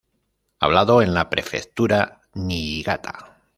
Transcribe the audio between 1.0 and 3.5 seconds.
en la prefectura Niigata.